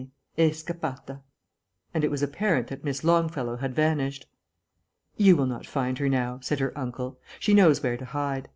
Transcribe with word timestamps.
E 0.35 0.49
scappata," 0.51 1.21
and 1.93 2.03
it 2.03 2.09
was 2.09 2.23
apparent 2.23 2.69
that 2.69 2.83
Miss 2.83 3.03
Longfellow 3.03 3.57
had 3.57 3.75
vanished. 3.75 4.25
"You 5.15 5.35
will 5.35 5.45
not 5.45 5.67
find 5.67 5.99
her 5.99 6.09
now," 6.09 6.39
said 6.41 6.59
her 6.59 6.75
uncle. 6.75 7.19
"She 7.39 7.53
knows 7.53 7.83
where 7.83 7.97
to 7.97 8.05
hide. 8.05 8.49